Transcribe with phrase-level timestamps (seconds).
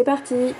[0.00, 0.54] C'est parti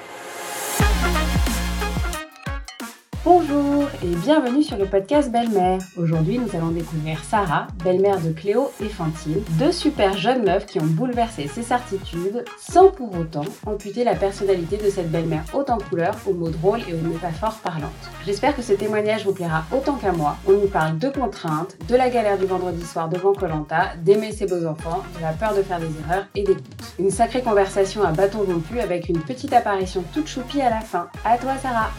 [3.22, 5.78] Bonjour et bienvenue sur le podcast Belle-Mère.
[5.98, 10.80] Aujourd'hui, nous allons découvrir Sarah, belle-mère de Cléo et Fantine, deux super jeunes meufs qui
[10.80, 15.76] ont bouleversé ses certitudes sans pour autant amputer la personnalité de cette belle-mère haute en
[15.76, 17.90] couleurs, aux mots drôles et aux métaphores parlantes.
[18.24, 20.38] J'espère que ce témoignage vous plaira autant qu'à moi.
[20.46, 24.46] On nous parle de contraintes, de la galère du vendredi soir devant Colanta, d'aimer ses
[24.46, 26.94] beaux-enfants, de la peur de faire des erreurs et des doutes.
[26.98, 31.08] Une sacrée conversation à bâton rompu avec une petite apparition toute choupie à la fin.
[31.22, 31.90] À toi Sarah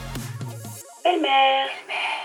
[1.04, 1.68] Belle-mère.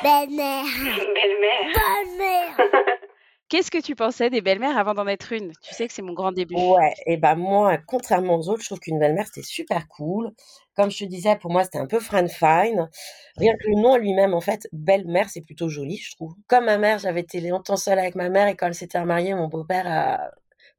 [0.03, 0.65] Belle-mère.
[0.65, 1.75] Belle-mère.
[1.75, 2.57] Belle-mère.
[3.49, 5.53] Qu'est-ce que tu pensais des belles-mères avant d'en être une?
[5.63, 6.57] Tu sais que c'est mon grand début.
[6.57, 10.33] Ouais, et ben moi, contrairement aux autres, je trouve qu'une belle-mère, c'était super cool.
[10.75, 12.91] Comme je te disais, pour moi, c'était un peu Fran Fine.
[13.37, 16.35] Rien que le nom lui-même, en fait, belle-mère, c'est plutôt joli, je trouve.
[16.49, 19.35] Comme ma mère, j'avais été longtemps seule avec ma mère et quand elle s'était remariée,
[19.35, 20.31] mon beau-père a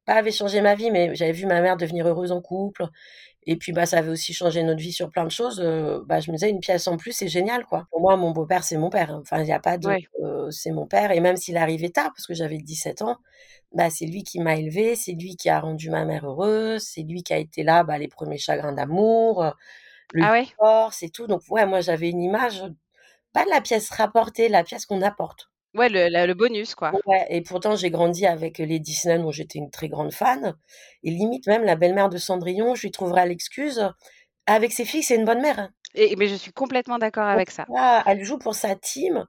[0.04, 2.86] pas avait changé ma vie, mais j'avais vu ma mère devenir heureuse en couple.
[3.48, 5.60] Et puis, bah, ça avait aussi changé notre vie sur plein de choses.
[5.60, 7.86] euh, bah, je me disais, une pièce en plus, c'est génial, quoi.
[7.90, 9.10] Pour moi, mon beau-père, c'est mon père.
[9.10, 9.20] hein.
[9.22, 9.88] Enfin, il n'y a pas de...
[9.88, 10.08] Ouais.
[10.22, 11.12] euh, c'est mon père.
[11.12, 13.16] Et même s'il arrivait tard, parce que j'avais 17 ans,
[13.72, 17.02] bah, c'est lui qui m'a élevée, c'est lui qui a rendu ma mère heureuse, c'est
[17.02, 19.50] lui qui a été là, bah, les premiers chagrins d'amour, euh,
[20.12, 20.48] le Ah ouais?
[20.58, 21.26] divorce et tout.
[21.26, 22.62] Donc, ouais, moi, j'avais une image,
[23.34, 25.50] pas de la pièce rapportée, la pièce qu'on apporte.
[25.74, 26.94] Ouais, le, la- le bonus, quoi.
[27.06, 30.56] Ouais, et pourtant, j'ai grandi avec les Disney, dont j'étais une très grande fan.
[31.02, 33.90] Et limite, même la belle-mère de Cendrillon, je lui trouverai l'excuse.
[34.46, 35.58] Avec ses filles, c'est une bonne mère.
[35.58, 35.70] hein.
[35.94, 37.66] Et, mais je suis complètement d'accord avec ça.
[37.68, 39.26] Là, elle joue pour sa team?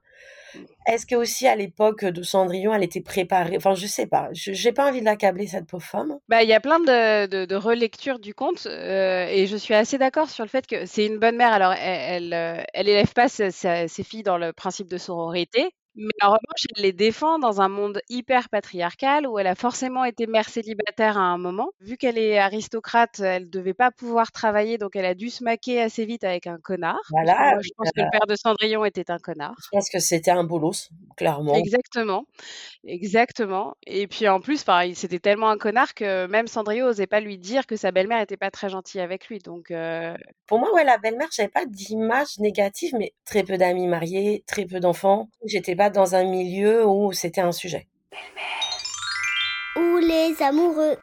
[0.86, 3.56] Est-ce que aussi à l'époque de Cendrillon, elle était préparée?
[3.56, 4.28] Enfin, je sais pas.
[4.32, 6.18] Je j'ai pas envie de l'accabler cette pauvre femme.
[6.28, 9.74] Bah, il y a plein de, de, de relectures du conte euh, et je suis
[9.74, 11.52] assez d'accord sur le fait que c'est une bonne mère.
[11.52, 16.12] Alors, elle, elle, euh, elle élève pas ses filles dans le principe de sororité, mais
[16.22, 20.26] en revanche, elle les défend dans un monde hyper patriarcal où elle a forcément été
[20.26, 21.70] mère célibataire à un moment.
[21.80, 25.80] Vu qu'elle est aristocrate, elle devait pas pouvoir travailler, donc elle a dû se maquer
[25.80, 27.00] assez vite avec un connard.
[27.10, 27.52] Voilà.
[27.54, 29.56] moi, je pense que le père de Cendrillon était un connard.
[29.64, 31.54] Je pense que c'était un bolos, clairement.
[31.54, 32.24] Exactement,
[32.84, 33.74] exactement.
[33.86, 34.64] Et puis en plus,
[34.94, 38.36] c'était tellement un connard que même Cendrillon osait pas lui dire que sa belle-mère était
[38.36, 39.38] pas très gentille avec lui.
[39.38, 40.14] Donc, euh,
[40.46, 44.64] Pour moi, ouais, la belle-mère, j'avais pas d'image négative, mais très peu d'amis mariés, très
[44.64, 45.28] peu d'enfants.
[45.44, 47.88] J'étais pas dans un milieu où c'était un sujet.
[49.76, 50.98] Ou les amoureux.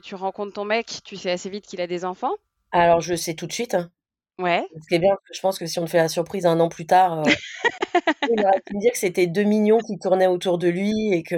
[0.00, 2.30] tu rencontres ton mec, tu sais assez vite qu'il a des enfants?
[2.70, 3.74] Alors, je sais tout de suite.
[3.74, 3.90] hein.
[4.38, 4.64] Ouais.
[4.80, 6.46] Ce qui est bien, parce que je pense que si on te fait la surprise
[6.46, 7.22] un an plus tard, euh,
[8.30, 11.24] il aurait pu me dire que c'était deux mignons qui tournaient autour de lui et
[11.24, 11.34] que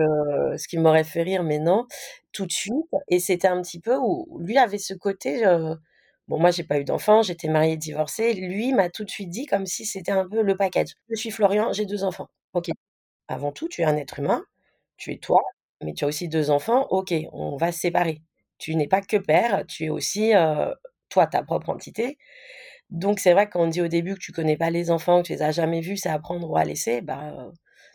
[0.59, 1.87] ce qui m'aurait fait rire, mais non,
[2.33, 2.75] tout de suite.
[3.09, 5.47] Et c'était un petit peu où lui avait ce côté.
[5.47, 5.75] euh,
[6.29, 8.35] bon, moi, j'ai pas eu d'enfant, j'étais mariée, divorcée.
[8.35, 10.95] Lui m'a tout de suite dit comme si c'était un peu le package.
[11.11, 12.29] Je suis Florian, j'ai deux enfants.
[12.55, 12.69] Ok.
[13.29, 14.45] Avant tout, tu es un être humain,
[14.99, 15.41] tu es toi,
[15.83, 16.87] mais tu as aussi deux enfants.
[16.91, 18.23] Ok, on va se séparer.
[18.59, 20.73] Tu n'es pas que père, tu es aussi euh,
[21.09, 22.19] toi, ta propre entité.
[22.91, 25.33] Donc c'est vrai qu'on dit au début que tu connais pas les enfants, que tu
[25.33, 27.49] les as jamais vus, c'est à prendre ou à laisser, bah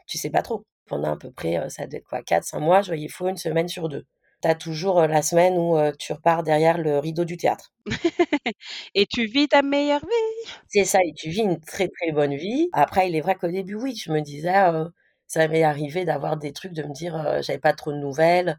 [0.08, 0.66] tu sais pas trop.
[0.88, 3.38] Pendant à peu près, euh, ça doit être quoi, 4-5 mois, je voyais Flo une
[3.38, 4.06] semaine sur deux.
[4.42, 7.74] T'as toujours euh, la semaine où tu repars derrière le rideau du théâtre.
[8.96, 10.52] Et tu vis ta meilleure vie.
[10.68, 12.70] C'est ça, et tu vis une très très bonne vie.
[12.74, 14.86] Après, il est vrai qu'au début, oui, je me disais, euh,
[15.28, 18.58] ça m'est arrivé d'avoir des trucs, de me dire, euh, j'avais pas trop de nouvelles.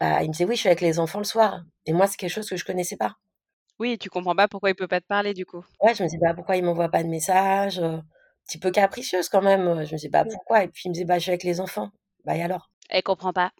[0.00, 1.62] Bah, il me disait, oui, je suis avec les enfants le soir.
[1.86, 3.16] Et moi, c'est quelque chose que je connaissais pas.
[3.78, 5.64] Oui, tu comprends pas pourquoi il peut pas te parler du coup.
[5.80, 7.80] Ouais, je me disais, bah, pourquoi il m'envoie pas de message?
[8.46, 9.84] petit peu capricieuse quand même.
[9.84, 10.64] Je me disais, bah, pourquoi?
[10.64, 11.90] Et puis il me disait, bah, je suis avec les enfants.
[12.24, 12.70] Bah, et alors?
[12.90, 13.52] Elle comprend pas.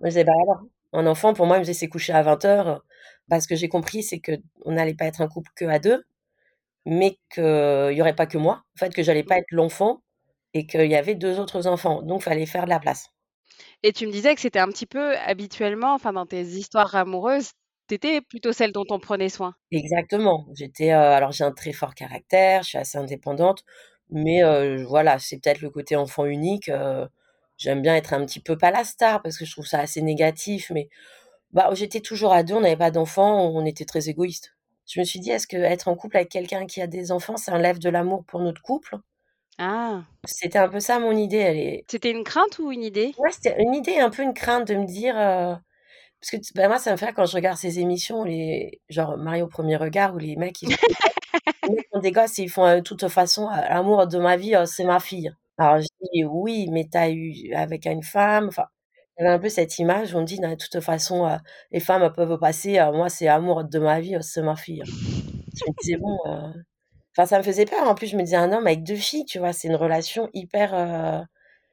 [0.00, 0.62] Moi, je disais, bah, alors?
[0.92, 2.84] Un enfant, pour moi, il me disait, c'est couché à 20 heures.
[3.28, 4.32] Bah, ce que j'ai compris, c'est que
[4.64, 6.04] on n'allait pas être un couple que à deux,
[6.86, 7.44] mais qu'il
[7.96, 8.64] y aurait pas que moi.
[8.76, 10.02] En fait, que j'allais pas être l'enfant
[10.54, 12.02] et qu'il y avait deux autres enfants.
[12.02, 13.08] Donc, fallait faire de la place.
[13.82, 17.52] Et tu me disais que c'était un petit peu habituellement, enfin dans tes histoires amoureuses,
[17.86, 19.54] t'étais plutôt celle dont on prenait soin.
[19.70, 20.46] Exactement.
[20.54, 23.64] J'étais, euh, alors j'ai un très fort caractère, je suis assez indépendante,
[24.10, 26.68] mais euh, voilà, c'est peut-être le côté enfant unique.
[26.68, 27.06] euh,
[27.58, 30.02] j'aime bien être un petit peu pas la star parce que je trouve ça assez
[30.02, 30.88] négatif, mais
[31.52, 34.54] bah j'étais toujours à deux, on n'avait pas d'enfants, on était très égoïste.
[34.88, 37.36] Je me suis dit, est-ce que être en couple avec quelqu'un qui a des enfants,
[37.36, 38.96] ça enlève de l'amour pour notre couple?
[39.58, 41.38] Ah, C'était un peu ça mon idée.
[41.38, 43.14] Elle est, c'était une crainte ou une idée?
[43.18, 45.18] ouais, c'était une idée, un peu une crainte de me dire.
[45.18, 45.54] euh,
[46.20, 48.80] Parce que bah, moi, ça me fait quand je regarde ces émissions, les...
[48.88, 50.76] genre Mario au premier regard, où les mecs, ils,
[51.64, 54.18] les mecs ont des gosses et ils font euh, de toute façon, euh, l'amour de
[54.18, 55.34] ma vie, euh, c'est ma fille.
[55.58, 58.66] Alors je dis oui, mais t'as eu avec une femme, enfin,
[59.18, 61.36] il y avait un peu cette image où on dit, de toute façon, euh,
[61.72, 64.82] les femmes peuvent passer, euh, moi, c'est l'amour de ma vie, euh, c'est ma fille.
[65.54, 66.18] Je me disais, bon,
[67.16, 67.88] enfin, ça me faisait peur.
[67.88, 70.28] En plus, je me disais, un homme avec deux filles, tu vois, c'est une relation
[70.34, 70.70] hyper.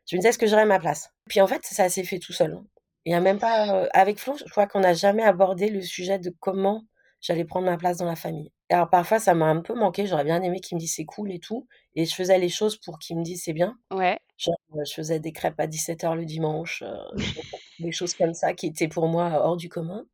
[0.09, 1.09] Je me disais, est-ce que j'aurais ma place?
[1.29, 2.53] Puis en fait, ça s'est fait tout seul.
[2.53, 2.65] hein.
[3.05, 3.87] Il y a même pas.
[3.93, 6.83] Avec Flo, je crois qu'on n'a jamais abordé le sujet de comment
[7.21, 8.51] j'allais prendre ma place dans la famille.
[8.91, 11.39] Parfois, ça m'a un peu manqué, j'aurais bien aimé qu'il me dise: «C'est cool et
[11.39, 13.77] tout» et je faisais les choses pour qu'il me dise: «C'est bien».
[13.91, 14.19] Ouais.
[14.37, 16.97] Genre, heu, je faisais des crêpes à 17:00 le dimanche, heu,
[17.79, 20.05] des choses comme ça qui étaient pour moi hors du commun.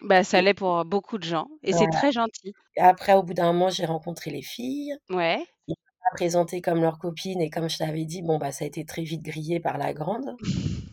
[0.00, 1.88] Bah, ça l'est pour beaucoup de gens et c'est Voilà.
[1.88, 2.54] très gentil.
[2.76, 4.96] Et après, au bout d'un moment, j'ai rencontré les filles.
[5.10, 5.46] Ouais.
[6.12, 9.02] Présentées comme leurs copines et comme je t'avais dit, bon, bah, ça a été très
[9.02, 10.36] vite grillé par la grande.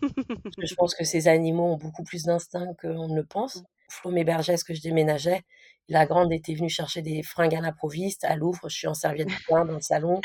[0.01, 3.63] Parce que je pense que ces animaux ont beaucoup plus d'instinct qu'on ne le pense.
[3.89, 5.43] Flo m'hébergeait ce que je déménageais.
[5.87, 8.25] La grande était venue chercher des fringues à l'improviste.
[8.25, 10.19] À Louvre, je suis en serviette de dans le salon.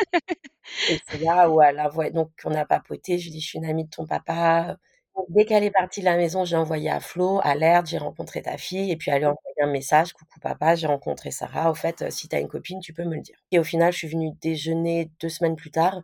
[0.91, 2.11] Et c'est là où elle voit.
[2.11, 3.19] Donc, on a papoté.
[3.19, 4.79] Je lui dis: «Je suis une amie de ton papa».
[5.29, 8.57] Dès qu'elle est partie de la maison, j'ai envoyé à Flo: «Alerte, j'ai rencontré ta
[8.57, 11.71] fille» et puis elle lui a envoyé un message: «Coucou papa, j'ai rencontré Sarah.
[11.71, 13.37] Au fait, heu, si tu as une copine, tu peux me le dire».
[13.51, 16.03] Et au final, je suis venue déjeuner 2 semaines plus tard.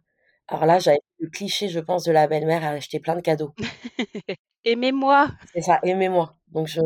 [0.48, 3.54] Alors là, j'avais le cliché, je pense, de la belle-mère à acheter plein de cadeaux.
[4.64, 6.36] «Aimez-moi!» C'est ça, «Aimez-moi».
[6.48, 6.80] Donc je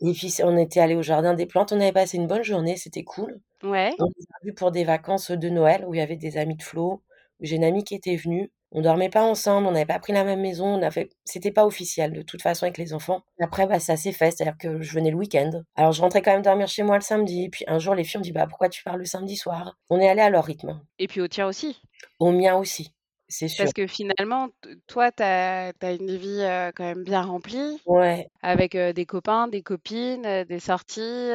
[0.00, 2.76] les filles, on était allées au jardin des plantes, on avait passé une bonne journée,
[2.76, 3.40] c'était cool.
[3.62, 3.94] Ouais.
[3.98, 6.62] On les a pour des vacances, de Noël où il y avait des amis de
[6.62, 7.02] Flo,
[7.40, 8.52] où j'ai une amie qui était venue.
[8.74, 11.66] On dormait pas ensemble, on n'avait pas pris la même maison, on avait c'était pas
[11.66, 13.22] officiel de toute façon avec les enfants.
[13.40, 15.50] Après, bah, ça s'est fait, c'est-à-dire que je venais le week-end.
[15.76, 18.18] Alors je rentrais quand même dormir chez moi le samedi, puis un jour les filles
[18.18, 20.80] ont dit: «Bah, pourquoi tu pars le samedi soir?» On est allées à leur rythme.
[20.98, 21.82] Et puis au tien aussi?
[22.18, 22.94] Au mien aussi,
[23.28, 23.68] c'est sûr.
[23.68, 24.48] Parce que finalement,
[24.86, 26.38] toi, tu as une vie,
[26.74, 28.28] quand même bien remplie Ouais.
[28.42, 31.30] avec, des copains, des copines, des sorties,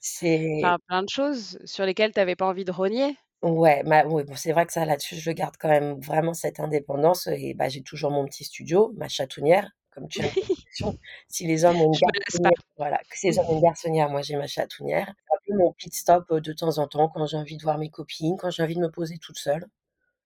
[0.00, 3.16] C'est enfin plein de choses sur lesquelles tu avais pas envie de rogner.
[3.42, 6.60] Ouais, bah, oui, bon, c'est vrai que ça, là-dessus, je garde quand même vraiment cette
[6.60, 10.34] indépendance et bah, j'ai toujours mon petit studio, ma chatounière, comme tu as dit
[11.28, 14.22] Si les hommes ont une garçonnière voilà, que si les hommes ont une garçonnière, moi
[14.22, 15.06] j'ai ma chatounière.
[15.28, 17.62] C'est un peu mon pit stop, heu, de temps en temps quand j'ai envie de
[17.62, 19.66] voir mes copines, quand j'ai envie de me poser toute seule.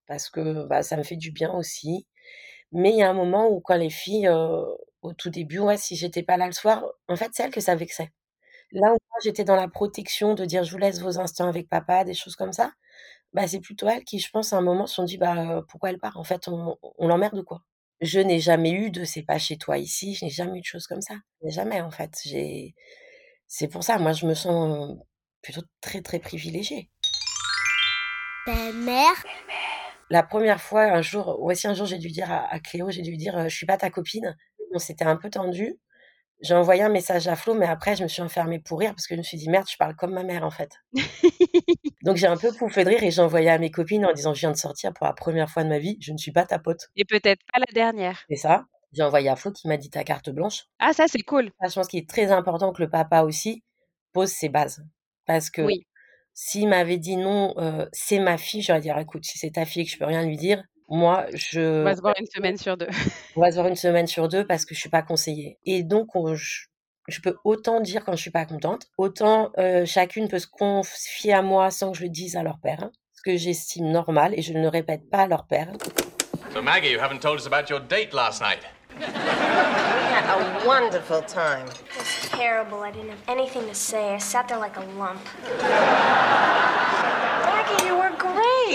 [0.06, 2.06] Parce que, bah, ça me fait du bien aussi.
[2.72, 4.64] Mais il y a un moment où quand les filles, heu,
[5.02, 7.60] au tout début, ouais, si j'étais pas là le soir, en fait, c'est elles que
[7.62, 8.12] ça vexait.
[8.72, 12.04] Là où j'étais dans la protection de dire: «Je vous laisse vos instants avec papa»,
[12.04, 12.72] des choses comme ça,
[13.34, 15.90] bah, c'est plutôt elles qui, je pense, à un moment se sont dit: «Bah, pourquoi
[15.90, 16.18] elle part?
[16.18, 17.62] En fait, on on l'emmerde quoi?»
[18.00, 20.66] Je n'ai jamais eu de: «C'est pas chez toi ici», je n'ai jamais eu de
[20.66, 21.14] choses comme ça.
[21.42, 22.12] Mais jamais, en fait.
[22.24, 22.74] J'ai
[23.48, 24.98] c'est pour ça, moi, je me sens
[25.42, 26.90] plutôt très, très privilégiée.
[28.46, 29.24] Belle-mère.
[30.10, 32.90] La 1re fois, un jour ouais, si un jour j'ai dû dire à à Cléo,
[32.90, 34.36] j'ai dû dire, «Je suis pas ta copine».
[34.72, 35.78] Bon, c'était un peu tendu.
[36.44, 39.06] J'ai envoyé un message à Flo, mais après je me suis enfermée pour rire parce
[39.06, 40.72] que je me suis dit: «Merde, je parle comme ma mère, en fait».
[42.04, 44.34] Donc j'ai un peu pouffé de rire et j'ai envoyé à mes copines en disant:
[44.34, 46.44] «Je viens de sortir pour la 1re fois de ma vie, je ne suis pas
[46.44, 46.90] ta pote».
[46.96, 48.24] Et peut-être pas la dernière.
[48.28, 48.66] C'est ça.
[48.92, 50.64] J'ai envoyé à Flo qui m'a dit: «Tu as carte blanche».
[50.78, 51.50] Ah ça, c'est cool.
[51.62, 53.64] Ça, je pense qu'il est très important que le papa aussi
[54.12, 54.84] pose ses bases.
[55.26, 55.86] Parce que Oui.
[56.34, 59.64] s'il m'avait dit: «Non, heu, c'est ma fille», j'aurais dit: «Alors écoute, si c'est ta
[59.64, 62.56] fille que je peux rien lui dire, moi On je va se voir une semaine
[62.56, 62.86] sur 2.
[63.36, 65.58] on va se voir 1 semaine sur 2 parce que je suis pas conseillée».
[65.64, 66.66] Et donc on j
[67.08, 71.34] je peux autant dire quand je suis pas contente, autant, heu, chacune peut se confier
[71.34, 74.40] à moi sans que je le dise à leur père, ce que j'estime normal et
[74.40, 75.68] je ne le répète pas à leur père.
[76.54, 78.60] So, Maggie, you haven't told us about your date last night.
[79.00, 81.66] had a wonderful time.
[81.66, 82.80] It was terrible.
[82.80, 84.14] I didn't have anything to say.
[84.14, 85.20] I sat there like a lump.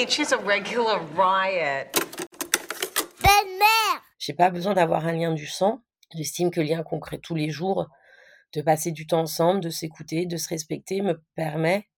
[0.07, 1.85] She's a regular riot.
[3.21, 4.01] Belle-mère.
[4.17, 5.81] J'ai pas besoin d'avoir un lien du sang.
[6.15, 7.85] J'estime que le lien qu'on crée tous les jours,
[8.53, 11.89] de passer du temps ensemble, de s'écouter, de se respecter, me permet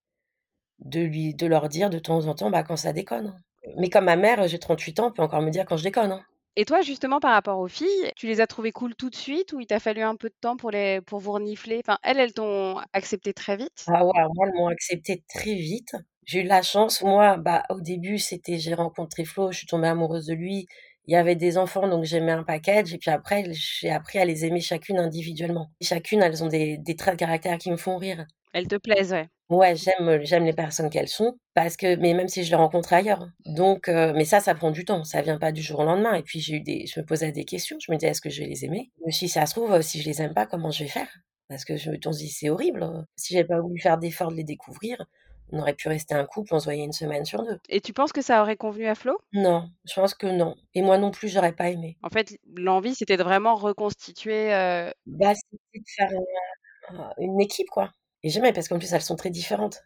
[0.80, 3.40] de lui de leur dire de temps en temps, bah, quand ça déconne.
[3.78, 6.24] Mais comme ma mère, j'ai 38 ans, peut encore me dire quand je déconne, hein.
[6.56, 9.54] Et toi, justement, par rapport aux filles, tu les as trouvées cool tout de suite
[9.54, 11.82] ou il t'a fallu un peu de temps pour les pour vous renifler?
[11.86, 13.86] Enfin, elles, elles t'ont accepté très vite?
[13.88, 15.96] Ah ouais, alors moi, elles m'ont acceptée très vite.
[16.26, 19.68] J'ai eu de la chance, moi, bah, au début, c'était j'ai rencontré Flo, je suis
[19.68, 20.66] tombée amoureuse de lui.
[21.08, 24.26] Il y avait des enfants, donc j'aimais un package et puis après, j'ai appris à
[24.26, 25.72] les aimer chacune individuellement.
[25.82, 28.26] Chacune, elles ont des des traits de caractère qui me font rire.
[28.54, 29.28] Elles te plaisent, ouais.
[29.50, 32.94] Ouais, j'aime, j'aime les personnes qu'elles sont parce que mais même si je les rencontre
[32.94, 33.28] ailleurs.
[33.46, 36.14] Donc heu, mais ça, ça prend du temps, ça vient pas du jour au lendemain
[36.14, 38.30] et puis j'ai eu des je me posais des questions, je me disais: «Est-ce que
[38.30, 40.72] je vais les aimer?» Mais si ça se trouve, si je les aime pas, comment
[40.72, 41.10] je vais faire?
[41.50, 43.04] Parce que je me dit: «C'est horrible, heu».
[43.18, 45.06] Si j'avais pas voulu faire d'effort de les découvrir,
[45.52, 47.60] on aurait pu rester un couple, on se voyait 1 semaine sur 2.
[47.70, 49.22] Et tu penses que ça aurait convenu à Flo?
[49.34, 50.56] Non, je pense que non.
[50.74, 51.98] Et moi non plus, j'aurais pas aimé.
[52.04, 57.70] En fait, l'envie, c'était de vraiment reconstituer, heu Bah, c'était de faire, heu, une équipe,
[57.70, 57.92] quoi.
[58.24, 59.84] Et j'aimais parce qu'en plus, elles sont très différentes.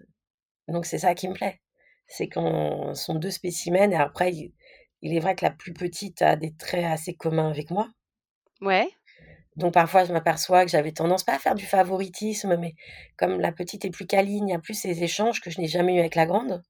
[0.69, 1.62] Donc c'est ça qui me plaît.
[2.07, 4.53] C'est qu'on sont 2 spécimens et après il
[5.03, 7.89] il est vrai que la plus petite a des traits assez communs avec moi.
[8.62, 8.95] Ouais.
[9.58, 12.76] Donc parfois, je m'aperçois que j'avais tendance, pas à faire du favoritisme, mais
[13.18, 15.68] comme la petite est plus câline, il y a plus ces échanges que je n'ai
[15.68, 16.64] jamais eu avec la grande.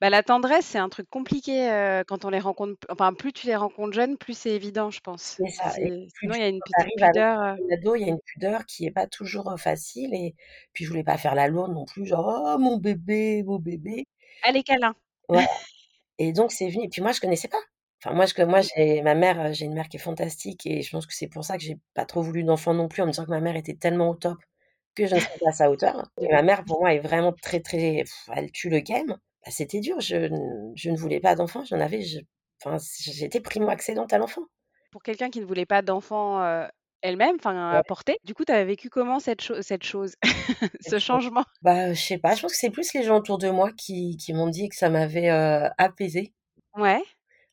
[0.00, 3.46] Bah, la tendresse, c'est un truc compliqué, heu, quand on les rencontre enfin, plus tu
[3.46, 5.40] les rencontres jeunes, plus c'est évident, je pense.
[5.46, 5.72] Ça
[6.20, 8.90] sinon il y a une petite pudeur, ado, il y a une pudeur qui est
[8.90, 10.34] pas toujours, heu, facile et
[10.72, 14.06] puis je voulais pas faire la lourde non plus, genre: «Oh mon bébé, mon bébé».
[14.52, 14.96] Les câlins.
[15.28, 15.46] Voilà
[16.18, 17.60] et donc c'est venu et puis moi je connaissais pas.
[18.04, 18.68] Enfin moi je moi Mmh.
[18.76, 21.44] j'ai ma mère, j'ai une mère qui est fantastique et je pense que c'est pour
[21.44, 23.56] ça que j'ai pas trop voulu d'enfant non plus en me disant que ma mère
[23.56, 24.38] était tellement au top
[24.96, 27.32] que je ne serais pas à sa hauteur et ma mère pour moi est vraiment
[27.32, 29.08] très, très elle tue le game.
[29.44, 30.28] Bah, c'était dur, je
[30.76, 32.02] je ne voulais pas d'enfant, j'en avais
[33.00, 34.42] j'étais primo accédante à l'enfant.
[34.90, 36.42] Pour quelqu'un qui ne voulait pas d'enfant,
[37.02, 37.80] elle-même, enfin Ouais.
[37.80, 40.14] à porter, du coup, tu as vécu comment cette cho cette chose?
[40.80, 41.20] Ce Cette chose?
[41.20, 41.44] changement?
[41.62, 44.16] Bah, je sais pas, je pense que c'est plus les gens autour de moi qui
[44.16, 46.32] qui m'ont dit que ça m'avait, heu, apaisée.
[46.74, 47.04] Ouais.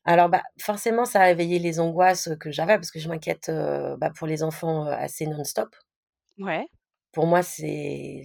[0.06, 3.50] Alors, bah, forcément ça a éveillé les angoisses, que j'avais parce que je m'inquiète,
[3.98, 5.74] bah, pour les enfants, assez non-stop.
[6.38, 6.66] Ouais.
[7.12, 8.22] Pour moi, c'est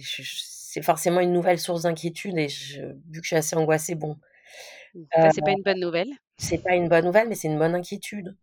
[0.82, 4.18] forcément une nouvelle source d'inquiétude et je vu que je suis assez angoissée, bon,
[4.94, 6.10] Mmh, ça, c'est pas une bonne nouvelle.
[6.38, 8.36] c'est pas une bonne nouvelle, mais c'est une bonne inquiétude.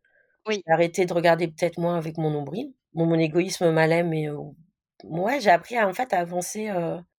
[0.50, 0.64] J'ai Oui.
[0.74, 2.74] arrêté de regarder peut-être moins avec mon nombril.
[2.94, 4.28] Bon, mon égoïsme m'allait, mais
[5.06, 6.70] mouais, j'ai appris à en fait à avancer,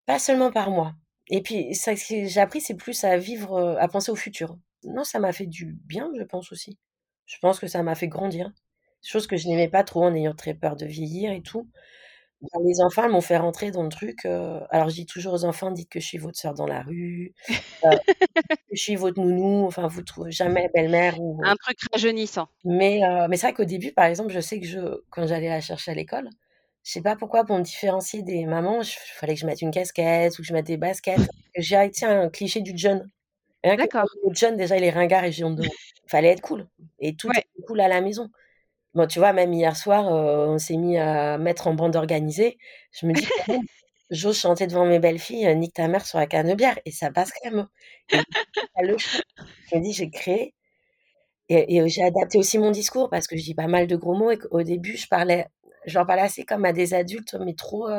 [0.07, 0.93] pas seulement par moi
[1.29, 4.57] et puis ça j'ai appris, c'est plus à vivre, à penser au futur.
[4.83, 6.77] Non, ça m'a fait du bien, je pense aussi.
[7.25, 8.51] Je pense que ça m'a fait grandir,
[9.03, 11.69] chose que je n'aimais pas trop en ayant très peur de vieillir et tout.
[12.41, 15.45] Bah, les enfants, m'ont fait rentrer dans le truc, heu alors je dis toujours aux
[15.45, 17.35] enfants: «Dites que je suis votre sœur dans la rue,
[17.85, 17.89] heu,
[18.69, 22.49] que je suis votre nounou, enfin vous trouverez jamais belle-mère ou» Un truc rajeunissant.
[22.63, 25.49] mais heu, mais c'est vrai qu'au début, par exemple, je sais que je quand j'allais
[25.49, 26.29] la chercher à l'école,
[26.83, 29.71] je sais pas pourquoi pour me différencier des mamans, j fallait que je mette une
[29.71, 31.23] casquette ou que je mette des baskets.
[31.57, 33.09] J'ai été un cliché du jeune.
[33.63, 34.11] Rien que D'accord.
[34.25, 35.69] mot jeune déjà il est ringard et j'ai honte de.
[36.07, 36.67] Fallait être cool
[36.99, 37.43] et tout Ouais.
[37.55, 38.29] était cool à la maison.
[38.95, 42.57] Bon, tu vois, même hier soir, heu, on s'est mis à mettre en bande organisée.
[42.93, 43.65] Je me dis: «Quand même,
[44.11, 47.31] j'ose chanter devant mes belles-filles, heu, nique ta mère sur la canebière» et ça passe
[47.33, 47.69] crème, hein
[48.79, 48.97] et le.
[49.71, 50.55] Je me dis: «J'ai créé»
[51.49, 54.15] et et j'ai adapté aussi mon discours parce que je dis pas mal de gros
[54.15, 55.47] mots et qu'au début je parlais
[55.87, 57.89] je leur parlais assez comme à des adultes, mais trop,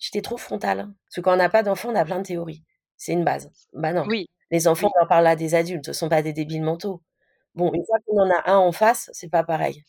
[0.00, 0.88] j'étais trop frontale.
[1.06, 2.64] Parce que quand on n'a pas d'enfant, on a plein de théories.
[2.98, 3.50] C'est une base.
[3.74, 6.32] Bah, non, Oui, les enfants, on leur parle à des adultes, ce sont pas des
[6.32, 7.02] débiles mentaux.
[7.54, 9.84] Bon, une fois qu'on en a un en face, c'est pas pareil.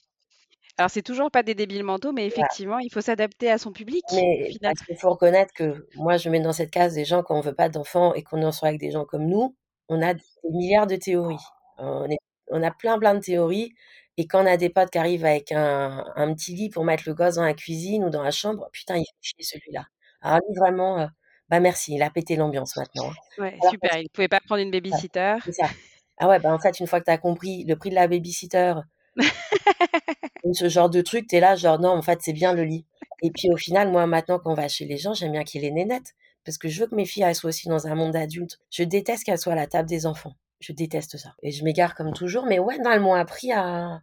[0.76, 2.48] Alors c'est toujours pas des débiles mentaux, mais Voilà.
[2.56, 6.30] effectivement, il faut s'adapter à son public, Mais parce qu'il faut reconnaître que moi, je
[6.30, 8.70] mets dans cette case des gens quand on veut pas d'enfants et qu'on est ensemble
[8.70, 9.56] avec des gens comme nous,
[9.90, 11.38] on a des milliards de théories.
[11.78, 12.18] On est
[12.50, 13.74] on a plein, plein de théories
[14.18, 17.04] et quand on a des potes qui arrivent avec un un petit lit pour mettre
[17.08, 19.86] le gosse dans la cuisine ou dans la chambre, putain, il fait chier celui-là.
[20.22, 21.08] Alors lui vraiment, heu,
[21.50, 23.42] bah, merci, il a pété l'ambiance maintenant, hein.
[23.42, 25.36] Ouais, Alors super, il pouvait pas prendre une baby-sitter.
[25.52, 25.70] ça.
[26.18, 28.08] Ah ouais, bah, en fait, une fois que tu as compris le prix de la
[28.08, 28.74] baby-sitter
[30.54, 32.86] ce genre de truc, tu es là genre: «Non, en fait, c'est bien le lit»
[33.24, 35.62] et puis au final, moi, maintenant, quand on va chez les gens, j'aime bien qu'il
[35.62, 37.88] y ait les nénettes parce que je veux que mes filles, elles soient aussi dans
[37.88, 38.60] un monde d'adulte.
[38.70, 40.34] Je déteste qu'elles soient à la table des enfants.
[40.60, 44.02] Je déteste ça et je m'égare comme toujours, mais ouais, non, elles m'ont appris à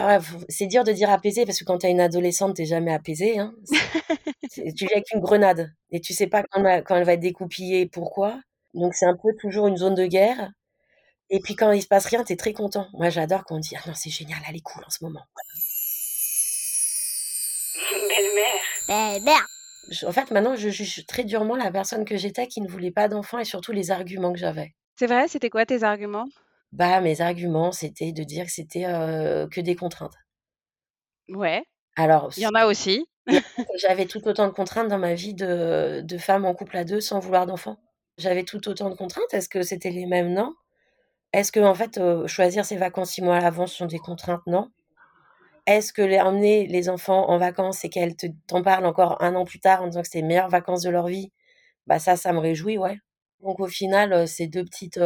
[0.00, 2.66] ah c'est dur de dire apaisée parce que quand tu as une adolescente, tu es
[2.66, 3.54] jamais apaisée, hein.
[4.52, 7.20] Tu vis avec une grenade et tu sais pas quand elle quand elle va être
[7.20, 8.40] découpillée, pourquoi.
[8.74, 10.50] Donc c'est un peu toujours une zone de guerre
[11.30, 12.88] et puis quand il se passe rien, tu es très content.
[12.92, 15.24] Moi, j'adore quand on dit: «Ah non, c'est génial, elle est cool en ce moment».
[17.90, 18.62] Belle-mère.
[18.88, 19.46] Belle-mère.
[20.06, 23.08] En fait, maintenant, je juge très durement la personne que j'étais qui ne voulait pas
[23.08, 24.74] d'enfant et surtout les arguments que j'avais.
[24.96, 25.28] C'est vrai?
[25.28, 26.28] C'était quoi tes arguments?
[26.72, 28.82] Bah, mes arguments, c'était de dire que c'était,
[29.50, 30.14] que des contraintes.
[31.28, 31.62] Ouais.
[31.96, 33.06] Alors Il y en a aussi.
[33.68, 36.84] que j'avais tout autant de contraintes dans ma vie de de femme en couple à
[36.84, 37.78] 2 sans vouloir d'enfant.
[38.18, 39.32] J'avais tout autant de contraintes.
[39.32, 40.32] Est-ce que c'était les mêmes?
[40.32, 40.54] Non.
[41.32, 44.42] Est-ce qu'en fait, heu, choisir ses vacances 6 mois à l'avance sont des contraintes?
[44.46, 44.70] Non.
[45.66, 49.34] Est-ce que les emmener les enfants en vacances et qu'elles te t'en parlent encore 1
[49.36, 51.32] an plus tard en disant que c'est les meilleures vacances de leur vie,
[51.86, 52.98] bah, ça, ça me réjouit, ouais.
[53.42, 54.98] Donc au final, ces 2 petites,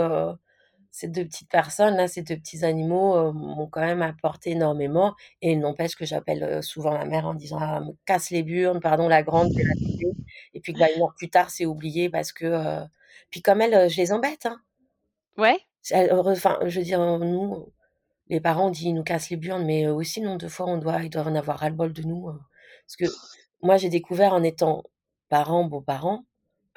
[0.94, 5.56] ces 2 petites personnes-là, ces 2 petits animaux, heu, m'ont quand même apporté énormément et
[5.56, 9.08] n'empêche que j'appelle, heu, souvent ma mère en disant: «Ah, me casse les burnes, pardon,
[9.08, 10.16] la grande, je vais l'appeler»
[10.54, 12.86] et puis bah, 1 heure plus tard, c'est oublié parce que, heu
[13.30, 14.60] puis comme elle, je les embête, hein.
[15.38, 15.58] Ouais.
[15.92, 17.72] Enfin, je veux dire, nous,
[18.28, 20.78] les parents, on dit: «Ils nous cassent les burnes», mais aussi, nombre de fois, on
[20.78, 22.40] doit ils doivent en avoir ras-le-bol de nous, heu,
[22.86, 23.06] parce que
[23.62, 24.84] moi, j'ai découvert en étant
[25.30, 26.24] parent, beau-parent,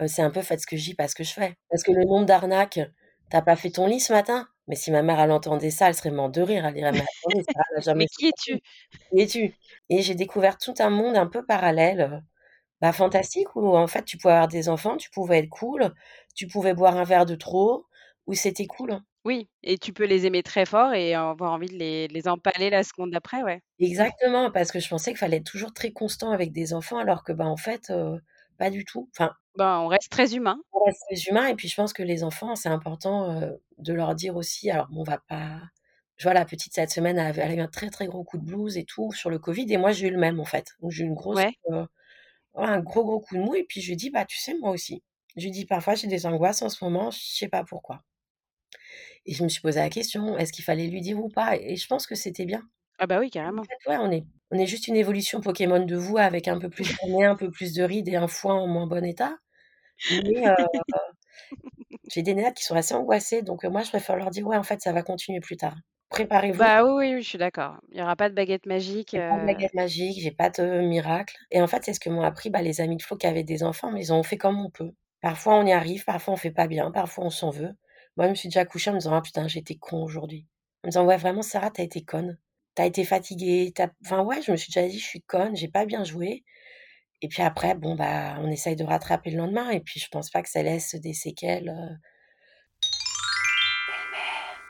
[0.07, 1.55] c'est un peu faites ce que je dis, pas ce que je fais.
[1.71, 2.79] Parce que le nombre d'arnaques:
[3.31, 5.87] «Tu as pas fait ton lit ce matin?» mais si ma mère, elle entendait ça,
[5.87, 6.65] elle serait morte de rire.
[6.65, 8.59] Elle dirait: «Mais attendez, Sarah n'a jamais Mais qui es-tu?
[9.11, 9.55] Qui es-tu?»
[9.89, 12.19] et j'ai découvert tout un monde un peu parallèle, heu,
[12.81, 15.93] bah, fantastique où en fait, tu pouvais avoir des enfants, tu pouvais être cool,
[16.35, 17.87] tu pouvais boire un verre de trop,
[18.27, 19.01] où c'était cool.
[19.25, 22.27] Oui et tu peux les aimer très fort et avoir envie de les de les
[22.27, 23.61] empaler la seconde d'après, ouais.
[23.79, 27.23] Exactement, parce que je pensais qu'il fallait être toujours très constant avec des enfants alors
[27.23, 28.19] que, bah, en fait, heu,
[28.57, 29.07] pas du tout.
[29.15, 30.61] Enfin, Ben, on reste très humain.
[30.73, 34.15] On reste très humain et puis je pense que les enfants, c'est important, de leur
[34.15, 35.61] dire aussi alors bon, on va pas
[36.17, 38.23] je vois la petite cette semaine, elle avait elle a eu un très, très gros
[38.23, 40.45] coup de blues et tout sur le covid et moi j'ai eu le même en
[40.45, 40.73] fait.
[40.81, 41.53] Donc j'ai eu une grosse, Ouais.
[41.71, 41.73] heu,
[42.55, 44.55] ouais, un gros, gros coup de mou et puis je lui dit: «Bah, tu sais,
[44.55, 45.03] moi aussi».
[45.37, 48.03] Je lui dit: «Parfois j'ai des angoisses en ce moment, je sais pas pourquoi».
[49.25, 51.57] Et je me suis posé la question, est-ce qu'il fallait lui dire ou pas?
[51.57, 52.61] Et je pense que c'était bien.
[52.99, 53.67] Ah bah oui, En carrément.
[53.69, 56.69] fait, ouais, on est on est juste une évolution Pokémon de vous avec un peu
[56.69, 59.37] plus de nez, un peu plus de rides et un foie en moins bon état.
[60.09, 60.55] Mais, heu,
[62.09, 64.57] j'ai des nénates qui sont assez angoissées, donc heu, moi je préfère leur dire: «Ouais,
[64.57, 65.77] en fait, ça va continuer plus tard.
[66.09, 66.69] Préparez-vous».
[66.69, 67.79] Bah oui, oui, je suis d'accord.
[67.91, 70.49] Il y aura pas de baguette magique, J'ai pas de heu baguette magique, j'ai pas
[70.49, 73.15] de miracle et en fait, c'est ce que m'ont appris, bah, les amis de Flo
[73.17, 74.91] qui avaient des enfants, mais ils ont fait comme on peut.
[75.21, 77.73] Parfois on y arrive, parfois on fait pas bien, parfois on s'en veut.
[78.17, 80.47] Moi, je me suis déjà couchée en me disant: «Ah putain, j'ai été con aujourd'hui».
[80.83, 82.37] En me disant: «Ouais, vraiment Sarah, tu as été conne.
[82.75, 85.21] Tu as été fatiguée, tu as» enfin ouais, je me suis déjà dit: «Je suis
[85.21, 86.43] conne, j'ai pas bien joué»
[87.21, 90.29] et puis après, bon, bah, on essaye de rattraper le lendemain et puis je pense
[90.29, 91.95] pas que ça laisse des séquelles, heu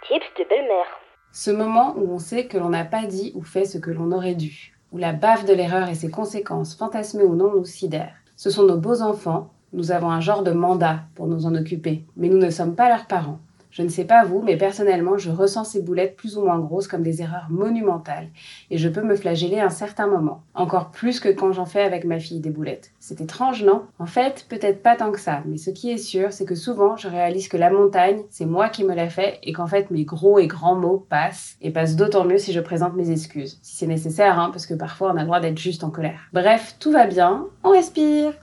[0.08, 0.86] Tips de belle-mère.
[1.34, 4.14] Ce moment où on sait que l'on n'a pas dit ou fait ce que l'on
[4.14, 8.16] aurait dû, où la baffe de l'erreur et ses conséquences, fantasmées ou non, nous sidèrent.
[8.38, 12.06] Ce sont nos beaux enfants, nous avons un genre de mandat pour nous en occuper,
[12.16, 13.40] mais nous ne sommes pas leurs parents.
[13.78, 16.88] Je ne sais pas vous, mais personnellement, je ressens ces boulettes plus ou moins grosses
[16.88, 18.30] comme des erreurs monumentales,
[18.72, 22.04] et je peux me flageller un certain moment, encore plus que quand j'en fais avec
[22.04, 22.90] ma fille des boulettes.
[23.00, 23.84] C'est étrange, non?
[24.00, 26.98] En fait, peut-être pas tant que ça, mais ce qui est sûr, c'est que souvent,
[26.98, 30.06] je réalise que la montagne, c'est moi qui me la fais, et qu'en fait, mes
[30.06, 33.76] gros et grands mots passent, et passent d'autant mieux si je présente mes excuses, si
[33.76, 36.22] c'est nécessaire, hein, parce que parfois on a le droit d'être juste en colère.
[36.34, 38.34] Bref, tout va bien, on respire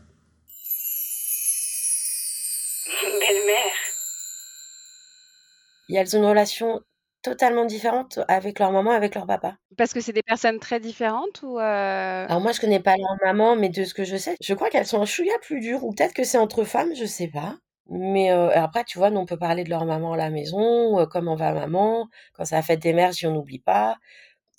[5.88, 6.80] Et elles ont une relation
[7.22, 9.56] totalement différente avec leur maman, avec leur papa.
[9.76, 12.28] Parce que c'est des personnes très différentes ou, heu?
[12.28, 14.70] Alors moi, je connais pas leur maman, mais de ce que je sais, je crois
[14.70, 17.56] qu'elles sont un chouïa plus dures ou peut-être que c'est entre femmes, je sais pas.
[17.90, 20.98] Mais, heu, après, tu vois, nous, on peut parler de leur maman à la maison,
[20.98, 22.08] heu, comment va maman?
[22.32, 23.98] Quand c'est la fête des mères, dis: «On n'oublie pas».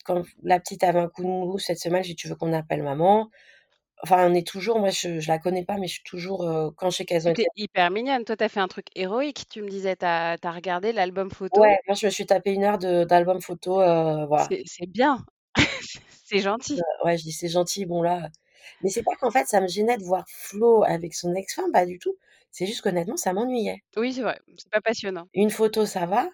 [0.06, 2.54] Quand la petite avait un coup de mou cette semaine, je dis: «Tu veux qu'on
[2.54, 3.30] appelle maman?»
[4.04, 6.40] Enfin, on est toujours moi, je je la connais pas, mais je suis toujours,
[6.78, 8.24] quand je sais qu'elles ont été hyper mignonne.
[8.26, 9.96] Toi, tu as fait un truc héroïque, tu me disais.
[9.96, 11.62] Tu as regardé l'album photo.
[11.62, 14.50] ouais, moi, je me suis tapé 1 heure de d'album photo, voilà.
[14.50, 15.26] C'est c'est bien.
[16.28, 16.86] C'est gentil.
[17.04, 18.30] Ouais, je dis: «C'est gentil, bon là»
[18.82, 21.86] mais c'est pas qu'en fait, ça me gênait de voir Flo avec son ex-femme, pas
[21.86, 22.18] du tout.
[22.52, 23.82] C'est juste qu'honnêtement, ça m'ennuyait.
[23.98, 25.30] Oui, c'est vrai, c'est pas passionnant.
[25.34, 26.30] Une photo, ça va.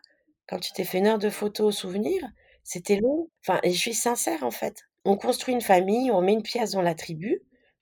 [0.48, 2.24] Quand tu t'es fait 1 heure de photos souvenirs,
[2.64, 3.30] c'était long.
[3.46, 4.84] Enfin et je suis sincère, en fait.
[5.06, 7.42] On construit une famille, on met une pièce dans la tribu.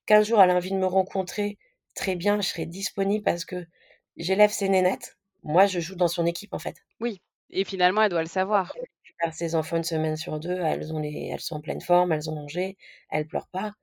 [0.10, 1.60] Qu'un jour elle a envie de me rencontrer,
[1.93, 3.67] très bien, je serai disponible parce que
[4.17, 5.19] j'élève ses nénettes.
[5.43, 6.78] Moi, je joue dans son équipe, en fait.
[7.00, 8.76] Oui et finalement, elle doit le savoir.
[8.76, 11.82] Elle récupère ses enfants 1 semaine sur 2, elles ont les elles sont en pleine
[11.82, 12.78] forme, elles ont mangé,
[13.10, 13.74] elles pleurent pas.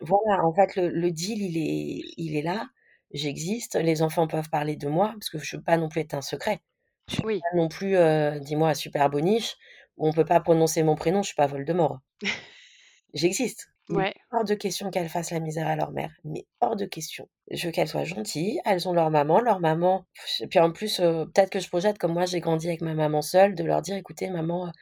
[0.00, 2.68] Voilà, en fait, le le deal, il est il est là.
[3.12, 6.14] J'existe, les enfants peuvent parler de moi parce que je veux pas non plus être
[6.14, 6.60] un secret.
[7.08, 7.44] Je suis Oui.
[7.52, 9.56] pas non plus, heu, dis-moi super boniche
[9.98, 12.00] où on peut pas prononcer mon prénom, je suis pas Voldemort.
[13.14, 13.71] J'existe.
[13.90, 14.14] Est Ouais.
[14.30, 17.28] hors de question qu'elles fassent la misère à leur mère, mais hors de question.
[17.50, 20.06] Je veux qu'elles soient gentilles, elles ont leur maman, leur maman
[20.40, 23.22] et puis en plus, peut-être que je projette comme moi j'ai grandi avec ma maman
[23.22, 24.72] seule, de leur dire: «Écoutez maman»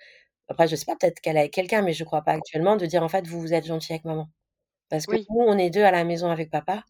[0.48, 2.86] après je sais pas, peut-être qu'elle est avec quelqu'un, mais je crois pas actuellement, de
[2.86, 4.28] dire: «En fait, vous, vous êtes gentille avec maman».
[4.90, 5.30] Parce que Oui.
[5.30, 6.84] nous, on est 2 à la maison avec papa.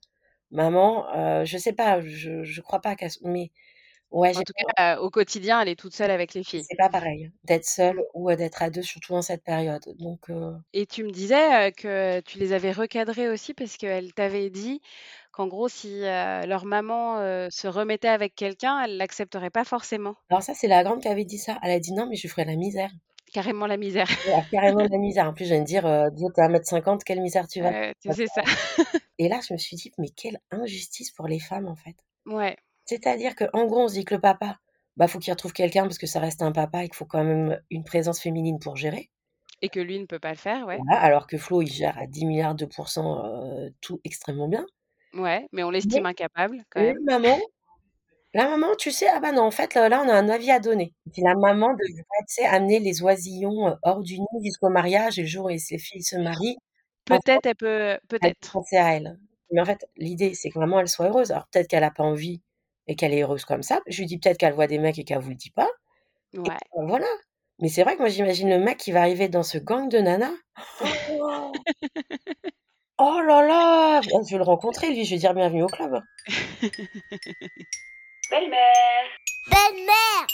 [0.53, 3.53] Maman, heu, je sais pas, je je crois pas qu'elle mais
[4.11, 6.67] ouais, En tout cas, au quotidien, elle est toute seule avec les filles.
[6.69, 10.31] c'est pas pareil d'être seule ou, d'être à 2, surtout en cette période, donc
[10.73, 14.81] Et tu me disais, que tu les avais recadrées aussi parce qu'elles t'avaient dit
[15.33, 17.17] qu'en gros, si, leur maman,
[17.51, 20.17] se remettait avec quelqu'un, elles l'accepteraient pas forcément.
[20.29, 21.59] alors ça, c'est la grande qui avait dit ça.
[21.63, 22.91] Elle a dit: «Non, mais je ferais la misère».
[23.33, 24.09] Carrément la misère.
[24.25, 25.27] Ouais, carrément la misère.
[25.29, 27.73] En plus, je viens de dire, heu: «Dis tu es 1m50, quelle misère tu vas
[28.01, 28.43] c'est ça.
[29.19, 31.97] et là, je me suis dit: «Mais quelle injustice pour les femmes, en fait».
[32.27, 32.57] Ouais.
[32.91, 34.59] C'est-à-dire qu'en gros, on se dit que le papa,
[34.97, 37.25] bah, faut qu'il retrouve quelqu'un parce que ça reste un papa et qu'il faut quand
[37.25, 39.11] même une présence féminine pour gérer.
[39.63, 40.85] Et que lui ne peut pas le faire, ouais.
[40.85, 44.67] Voilà, alors que Flo, il gère à 10 000 de pourcents, heu, tout extrêmement bien.
[45.15, 46.99] Ouais, mais on l'estime incapable quand même.
[47.05, 47.39] maman
[48.35, 50.51] la maman, tu sais: «Ah bah non, en fait, là là, on a un avis
[50.53, 50.95] à donner».
[51.13, 55.23] Puis la maman devrait, tu sais, amener les oisillons, hors du nid jusqu'au mariage et
[55.23, 56.59] le jour où ces filles se marient,
[57.05, 58.53] Peut-être elle peut elle peut peut-être.
[58.53, 59.19] penser à elles.
[59.53, 61.33] Mais en fait, l'idée, c'est que vraiment elle soit heureuse.
[61.33, 62.43] Alors peut-être qu'elle a pas envie
[62.91, 63.81] et qu'elle est heureuse comme ça.
[63.87, 65.69] Je lui dis: «Peut-être qu'elle voit des mecs et qu'elle vous le dit pas»
[66.35, 66.57] et Ouais.
[66.77, 67.07] heu, voilà.
[67.61, 69.99] Mais c'est vrai que moi, j'imagine le mec qui va arriver dans ce gang de
[69.99, 70.33] nanas.
[72.99, 74.01] Oh là là!
[74.01, 76.01] Bah, je vais le rencontrer lui, je vais dire: «Bienvenue au club».
[78.31, 79.07] Belle-mère.
[79.51, 80.27] Belle-mère.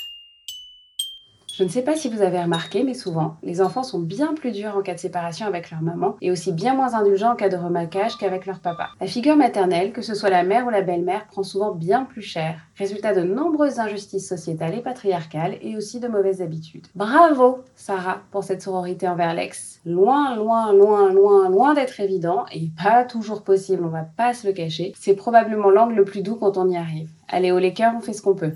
[1.58, 4.52] Je ne sais pas si vous avez remarqué, mais souvent, les enfants sont bien plus
[4.52, 7.48] durs en cas de séparation avec leur maman et aussi bien moins indulgents en cas
[7.48, 8.90] de remarquage qu'avec leur papa.
[9.00, 12.20] La figure maternelle, que ce soit la mère ou la belle-mère, prend souvent bien plus
[12.20, 16.88] cher, résultat de nombreuses injustices sociétales et patriarcales et aussi de mauvaises habitudes.
[16.94, 19.80] Bravo, Sarah, pour cette sororité envers l'ex.
[19.86, 24.46] Loin, loin, loin, loin, loin d'être évident et pas toujours possible, on va pas se
[24.46, 24.92] le cacher.
[24.94, 27.08] C'est probablement l'angle le plus doux quand on y arrive.
[27.28, 28.52] Allez, au les cœurs, on fait ce qu'on peut.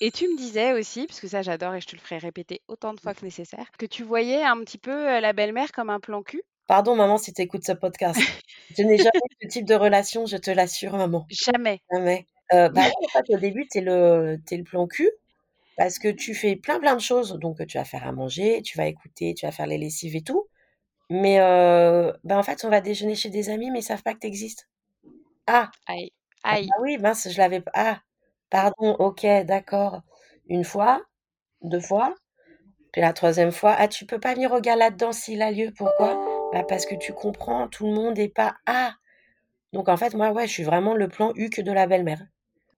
[0.00, 2.60] Et tu me disais aussi, parce que ça j'adore et je te le ferai répéter
[2.68, 6.00] autant de fois que nécessaire, que tu voyais un petit peu la belle-mère comme un
[6.00, 6.42] plan cul?
[6.66, 8.20] Pardon, maman, si tu écoutes ce podcast.
[8.76, 11.26] je n'ai jamais eu ce type de relation, je te l'assure, maman.
[11.30, 11.80] Jamais.
[11.92, 12.26] Jamais.
[12.52, 15.10] Euh, bah, en fait, au début, tu es le, t'es le plan cul
[15.76, 17.38] parce que tu fais plein, plein de choses.
[17.40, 20.22] Donc, tu vas faire à manger, tu vas écouter, tu vas faire les lessives et
[20.22, 20.48] tout.
[21.10, 24.14] Mais euh, bah, en fait, on va déjeuner chez des amis, mais ils savent pas
[24.14, 24.68] que tu existes.
[25.46, 26.10] Ah, Aïe.
[26.42, 26.66] ah Aïe.
[26.68, 27.70] bah oui, mince, je l'avais pas.
[27.74, 28.00] Ah,
[28.50, 30.02] pardon, ok, d'accord.
[30.48, 31.02] Une fois,
[31.62, 32.14] deux fois,
[32.92, 35.70] puis la troisième fois, ah, tu peux pas venir au gala là-dedans s'il a lieu.
[35.76, 36.18] Pourquoi?
[36.52, 38.94] Bah, parce que tu comprends, tout le monde est pas ah.
[39.74, 42.22] Donc en fait, moi, ouais, je suis vraiment le plan Huc de la belle-mère.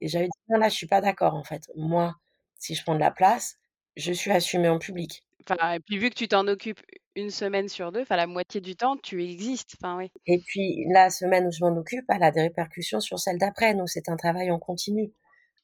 [0.01, 1.63] Et j'avais dit, non, là, je suis pas d'accord, en fait.
[1.77, 2.17] Moi,
[2.59, 3.59] si je prends de la place,
[3.97, 5.23] je suis assumée en public.
[5.49, 6.81] Enfin, et puis vu que tu t'en occupes
[7.15, 9.77] une semaine sur deux, enfin la moitié du temps, tu existes.
[9.81, 10.11] Enfin oui.
[10.27, 13.75] Et puis, la semaine où je m'en occupe, elle a des répercussions sur celle d'après.
[13.75, 15.13] Donc, c'est un travail en continu.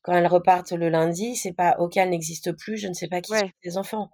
[0.04, 3.22] Quand elles repartent le lundi, c'est pas, OK, elle n'existe plus, je ne sais pas
[3.22, 4.10] qui sont les enfants.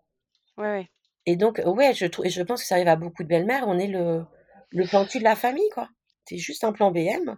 [0.57, 0.91] Ouais, ouais.
[1.27, 3.79] Et donc, ouais, je et je pense que ça arrive à beaucoup de belles-mères, on
[3.79, 4.25] est le,
[4.71, 5.89] le plan cul de la famille, quoi.
[6.27, 7.37] T'es juste un plan BM.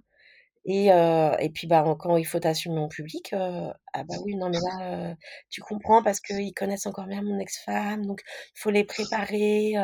[0.64, 4.36] Et, euh, et puis, bah, quand il faut t'assumer en public, euh, ah bah oui,
[4.36, 5.14] non, mais là, euh,
[5.50, 8.22] tu comprends parce qu'ils connaissent encore bien mon ex-femme, donc
[8.56, 9.74] il faut les préparer.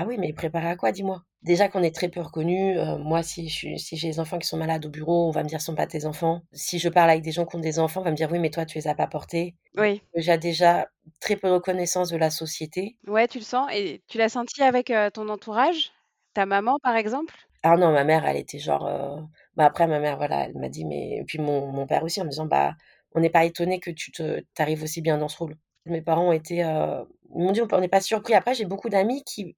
[0.00, 1.24] Ah oui, mais préparer à quoi, dis-moi?
[1.42, 4.38] Déjà qu'on est très peu reconnus, euh, moi, si je suis, si j'ai des enfants
[4.38, 6.42] qui sont malades au bureau, on va me dire, ce sont pas tes enfants.
[6.52, 8.38] Si je parle avec des gens qui ont des enfants, on va me dire, oui,
[8.38, 9.56] mais toi, tu les as pas portés.
[9.76, 10.02] Oui.
[10.14, 10.88] J'ai déjà
[11.20, 12.96] très peu de reconnaissance de la société.
[13.08, 13.68] Ouais, tu le sens.
[13.72, 15.90] Et tu l'as senti avec euh, ton entourage?
[16.34, 17.34] Ta maman, par exemple?
[17.62, 18.86] Ah non, ma mère, elle était genre.
[18.86, 19.20] euh,
[19.56, 21.16] Bah après, ma mère, voilà, elle m'a dit, mais.
[21.18, 22.74] Et puis mon, mon père aussi, en me disant, bah,
[23.12, 25.56] on n'est pas étonné que tu te t'arrives aussi bien dans ce rôle.
[25.86, 26.56] Mes parents ont été.
[26.58, 28.34] Ils m'ont dit, on n'est pas surpris.
[28.34, 29.56] Après, j'ai beaucoup d'amis qui,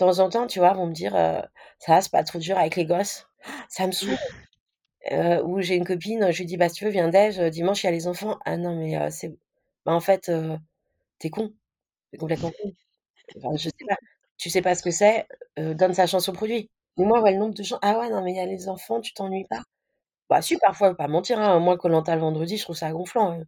[0.00, 1.40] temps en temps, tu vois, vont me dire, euh,
[1.78, 3.28] ça va, c'est pas trop dur avec les gosses.
[3.68, 4.18] Ça me saoule.
[5.12, 7.50] Euh, ou j'ai une copine, je lui dis, bah, si tu veux, viens déj, euh,
[7.50, 8.38] dimanche, il y a les enfants.
[8.44, 9.30] Ah non, mais euh, c'est.
[9.86, 10.30] Bah, en fait,
[11.18, 11.52] t'es con.
[12.12, 12.72] T'es complètement con.
[13.38, 13.96] Enfin, je sais pas.
[14.38, 15.26] Tu sais pas ce que c'est,
[15.58, 16.70] donne sa chance au produit.
[16.98, 18.68] Mais moi, ouais, le nombre de gens, ah ouais, non, mais il y a les
[18.68, 19.62] enfants, tu t'ennuies pas?
[20.30, 21.60] Bah, si, parfois, pas mentir, hein.
[21.60, 23.32] Moi, Koh-Lanta le vendredi, je trouve ça gonflant.
[23.32, 23.44] hein.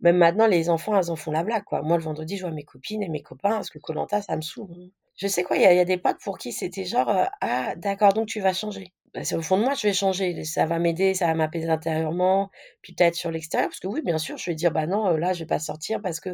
[0.00, 1.82] Même maintenant, les enfants, elles en font la blague, quoi.
[1.82, 4.42] Moi, le vendredi, je vois mes copines et mes copains, parce que Koh-Lanta, ça me
[4.42, 4.72] saoule.
[4.78, 4.90] hein.
[5.16, 8.26] Je sais quoi, il y a, des potes pour qui c'était genre, ah, d'accord, donc
[8.26, 8.92] tu vas changer.
[9.14, 10.44] Bah, c'est au fond de moi, je vais changer.
[10.44, 12.50] Ça va m'aider, ça va m'apaiser intérieurement,
[12.82, 15.32] puis peut-être sur l'extérieur, parce que oui, bien sûr, je vais dire, bah non, là,
[15.32, 16.30] je vais pas sortir parce que,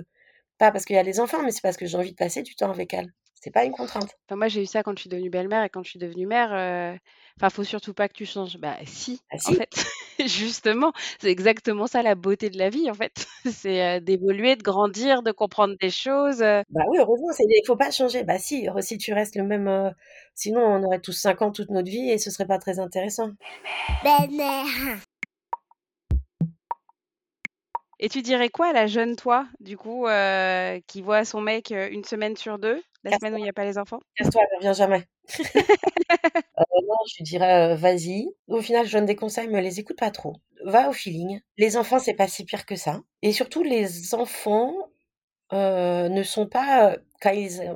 [0.59, 2.43] pas parce qu'il y a les enfants, mais c'est parce que j'ai envie de passer
[2.43, 3.13] du temps avec elles.
[3.35, 4.19] C'est pas une contrainte.
[4.31, 6.99] Moi, j'ai eu ça quand je suis devenue belle-mère et quand je suis devenue mère.
[7.37, 8.59] Enfin, faut surtout pas que tu changes.
[8.59, 9.71] Bah, si, Ah en si, fait.
[10.27, 13.27] Justement, c'est exactement ça la beauté de la vie, en fait.
[13.51, 16.43] C'est euh, d'évoluer, de grandir, de comprendre des choses.
[16.43, 16.63] euh.
[16.71, 18.23] Bah oui, heureusement, c'est il faut pas changer.
[18.23, 19.91] Bah si, si tu restes le même, euh,
[20.35, 23.31] sinon on aurait tous 5 ans toute notre vie et ce serait pas très intéressant.
[24.05, 25.01] Belle-mère.
[28.03, 31.71] Et tu dirais quoi à la jeune toi, du coup, euh, qui voit son mec
[31.71, 34.01] euh, une semaine sur deux, la semaine où il n'y a pas les enfants?
[34.17, 35.05] Casse-toi, elle revient jamais.
[36.59, 38.27] Euh, non, je dirais, euh, vas-y.
[38.49, 40.37] Au final, je donne des conseils, mais les écoute pas trop.
[40.65, 41.41] Va au feeling.
[41.57, 43.01] Les enfants, c'est pas si pire que ça.
[43.23, 44.75] Et surtout, les enfants
[45.53, 47.75] ne sont pas, quand ils,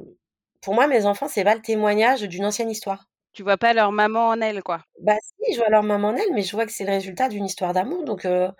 [0.61, 3.09] pour moi, mes enfants, c'est pas le témoignage d'une ancienne histoire.
[3.35, 4.81] Tu vois pas leur maman en elle, quoi.
[5.01, 7.29] Bah si, je vois leur maman en elle, mais je vois que c'est le résultat
[7.29, 8.05] d'une histoire d'amour.
[8.05, 8.51] Donc, euh,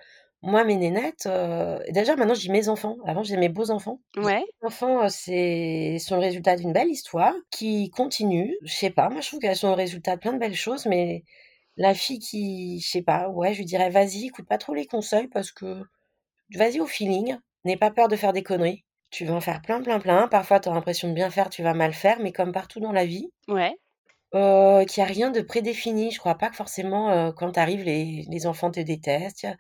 [0.45, 2.97] moi, mes nénettes, euh, déjà maintenant, dis mes enfants.
[3.07, 4.01] Avant, j'ai mes beaux enfants.
[4.15, 4.41] Je dis, Ouais.
[4.63, 8.57] mes enfants, euh, c'est sont le résultat d'une belle histoire qui continue.
[8.63, 10.87] Je sais pas, moi, je trouve qu'elles sont le résultat de plein de belles choses,
[10.87, 11.25] mais
[11.77, 14.87] la fille qui, je sais pas, ouais, je lui dirais, vas-y, écoute pas trop les
[14.87, 15.83] conseils parce que
[16.55, 17.37] vas-y au feeling.
[17.65, 18.85] N'aie pas peur de faire des conneries.
[19.11, 20.29] Tu vas en faire plein, plein, plein.
[20.29, 22.93] Parfois, tu as l'impression de bien faire, tu vas mal faire, mais comme partout dans
[22.93, 23.31] la vie.
[23.49, 23.73] Ouais.
[24.35, 26.11] Euh, qu'il y a rien de prédéfini.
[26.11, 29.45] Je crois pas que forcément, euh, quand tu arrives, les, les enfants te détestent.
[29.45, 29.57] Il y a-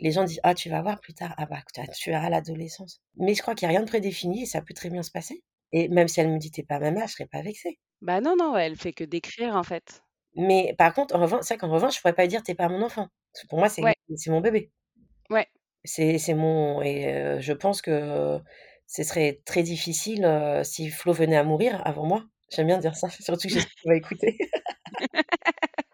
[0.00, 1.34] Les gens disent, ah, tu vas voir plus tard.
[1.38, 3.00] Ah, bah, tu tu verras à l'adolescence.
[3.16, 5.10] Mais je crois qu'il y a rien de prédéfini et ça peut très bien se
[5.10, 5.42] passer.
[5.72, 7.78] Et même si elle me dit, t'es pas ma mère, je serais pas vexée.
[8.00, 10.02] Bah non, non, elle fait que d'écrire, en fait.
[10.36, 12.68] Mais par contre, en revanche, c'est vrai qu'en revanche, je pourrais pas dire, t'es pas
[12.68, 13.08] mon enfant.
[13.48, 13.94] Pour moi, c'est Ouais.
[14.16, 14.70] c'est mon bébé.
[15.30, 15.46] Ouais.
[15.84, 16.80] C'est c'est mon.
[16.82, 18.38] Et euh, je pense que
[18.86, 22.24] ce serait très difficile euh, si Flo venait à mourir avant moi.
[22.50, 24.38] J'aime bien dire ça, surtout que j'espère qu'il va écouter.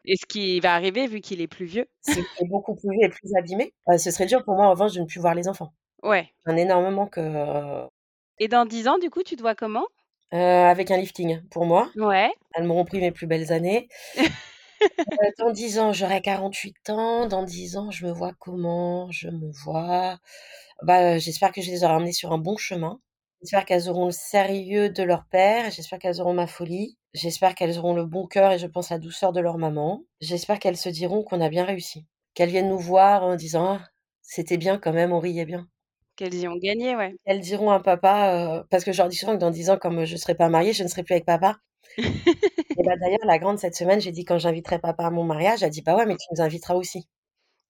[0.07, 1.87] Et ce qui va arriver vu qu'il est plus vieux?
[2.03, 3.73] C'est est beaucoup plus vieux et plus abîmé.
[3.89, 5.73] Heu, ce serait dur pour moi en revanche de ne plus voir les enfants.
[6.03, 6.35] Ouais.
[6.47, 7.89] Un énorme manque, heu
[8.41, 9.87] Et dans 10 ans, du coup, tu te vois comment?
[10.33, 11.91] Heu, avec un lifting, pour moi.
[11.97, 12.35] Ouais.
[12.55, 13.89] Elles m'auront pris mes plus belles années.
[15.39, 17.27] Dans 10 ans, j'aurai 48 ans.
[17.27, 19.11] Dans 10 ans, je me vois comment?
[19.11, 20.19] Je me vois,
[20.83, 23.01] bah, j'espère que je les aurai emmenées sur un bon chemin.
[23.45, 25.71] J'espère qu'elles auront le sérieux de leur père.
[25.71, 26.97] J'espère qu'elles auront ma folie.
[27.13, 30.03] J'espère qu'elles auront le bon cœur et je pense la douceur de leur maman.
[30.23, 32.07] J'espère qu'elles se diront qu'on a bien réussi.
[32.33, 33.87] Qu'elles viennent nous voir en disant: «Ah,
[34.23, 35.69] c'était bien quand même, on riait bien».
[36.17, 37.15] Qu'elles y ont gagné, ouais.
[37.27, 39.77] Elles diront à papa, heu parce que je leur dis souvent que dans 10 ans,
[39.77, 41.59] comme je serai pas mariée, je ne serai plus avec papa.
[42.79, 45.63] Et bah, d'ailleurs, la grande cette semaine, j'ai dit: «Quand j'inviterai papa à mon mariage»,
[45.65, 47.09] elle dit: «Bah, ouais, mais tu nous inviteras aussi».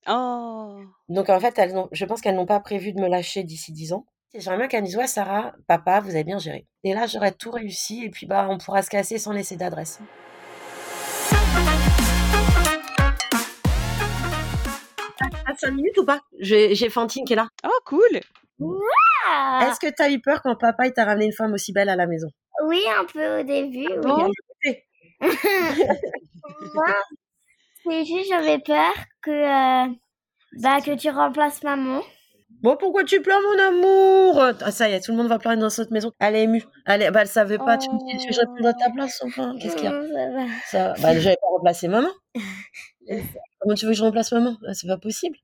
[0.07, 0.83] Oh!
[1.09, 3.93] Donc en fait, elles je pense qu'elles n'ont pas prévu de me lâcher d'ici 10
[3.93, 4.07] ans.
[4.37, 6.67] J'aimerais bien qu'elles me disent: «Ouais, Sarah, papa, vous avez bien géré».
[6.83, 10.01] Et là, j'aurais tout réussi et puis, bah, on pourra se casser sans laisser d'adresse.
[15.17, 16.21] Tu as 5 minutes ou pas?
[16.41, 17.47] J'ai Fantine qui est là.
[17.65, 18.21] Oh cool!
[19.29, 19.69] Ah!
[19.69, 21.89] Est-ce que tu as eu peur quand papa il t'a ramené une femme aussi belle
[21.89, 22.29] à la maison?
[22.65, 24.03] Oui, un peu au début, oui.
[24.03, 24.31] Bon?
[26.75, 26.95] Moi,
[27.85, 29.31] c'est juste j'avais peur que,
[29.91, 29.95] heu,
[30.61, 32.03] bah, que tu remplaces maman.
[32.65, 34.43] Bon, pourquoi tu pleures, mon amour?
[34.63, 36.13] Ah, ça y est, tout le monde va pleurer dans cette maison.
[36.19, 36.65] Elle est émue.
[36.87, 37.77] Elle est bah, elle savait pas.
[37.77, 39.91] Tu me dis: «Est-ce que je vais prendre ta place enfin?» Qu'est-ce qu'il y a?
[39.91, 40.47] Non, ça va.
[40.71, 40.95] Ça.
[41.03, 42.09] Bah, déjà, elle va pas remplacer maman.
[43.61, 44.57] Comment tu veux que je remplace maman?
[44.63, 45.37] Bah, c'est pas possible.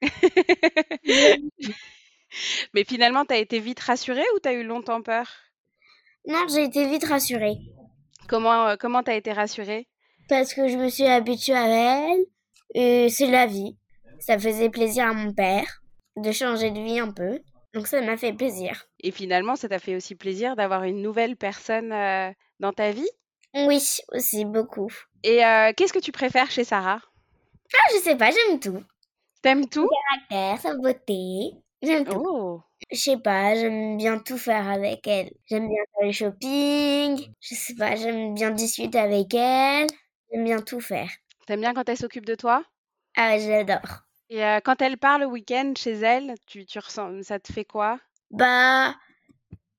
[2.72, 5.26] Mais finalement, tu as été vite rassurée ou tu as eu longtemps peur?
[6.26, 7.58] Non, j'ai été vite rassurée.
[8.28, 9.88] Comment, heu, comment tu as été rassurée?
[10.26, 12.24] Parce que je me suis habituée à elle
[12.74, 13.76] et c'est la vie.
[14.20, 15.81] Ça faisait plaisir à mon père
[16.16, 17.40] de changer de vie un peu,
[17.74, 18.84] donc ça m'a fait plaisir.
[19.00, 23.08] Et finalement, ça t'a fait aussi plaisir d'avoir une nouvelle personne, heu, dans ta vie?
[23.54, 24.90] Oui, aussi beaucoup.
[25.24, 27.00] Et heu, qu'est-ce que tu préfères chez Sarah?
[27.74, 28.82] Ah, je sais pas, j'aime tout.
[29.42, 29.88] Tu aimes tout?
[30.10, 32.22] Caractère, sa beauté, j'aime tout.
[32.24, 32.60] Oh!
[32.90, 35.30] Je sais pas, j'aime bien tout faire avec elle.
[35.48, 39.86] J'aime bien faire le shopping, je sais pas, j'aime bien discuter avec elle,
[40.30, 41.08] j'aime bien tout faire.
[41.46, 42.64] Tu aimes bien quand elle s'occupe de toi?
[43.16, 44.04] Ah j'adore.
[44.32, 47.98] Et heu, quand elle part le week-end chez elle, tu ressens ça te fait quoi?
[48.30, 48.94] Bah,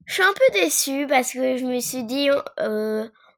[0.05, 2.29] je suis un peu déçue parce que je me suis dit,